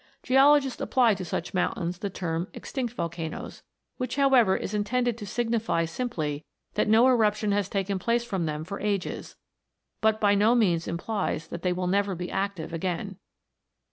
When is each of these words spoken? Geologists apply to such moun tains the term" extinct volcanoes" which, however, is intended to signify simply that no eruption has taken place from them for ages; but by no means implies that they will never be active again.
Geologists 0.23 0.81
apply 0.81 1.13
to 1.13 1.23
such 1.23 1.53
moun 1.53 1.75
tains 1.75 1.99
the 1.99 2.09
term" 2.09 2.47
extinct 2.55 2.95
volcanoes" 2.95 3.61
which, 3.97 4.15
however, 4.15 4.57
is 4.57 4.73
intended 4.73 5.15
to 5.19 5.27
signify 5.27 5.85
simply 5.85 6.43
that 6.73 6.87
no 6.87 7.07
eruption 7.07 7.51
has 7.51 7.69
taken 7.69 7.99
place 7.99 8.23
from 8.23 8.47
them 8.47 8.63
for 8.63 8.79
ages; 8.79 9.35
but 10.01 10.19
by 10.19 10.33
no 10.33 10.55
means 10.55 10.87
implies 10.87 11.49
that 11.49 11.61
they 11.61 11.71
will 11.71 11.85
never 11.85 12.15
be 12.15 12.31
active 12.31 12.73
again. 12.73 13.17